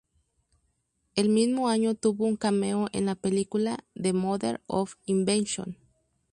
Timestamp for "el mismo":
1.13-1.69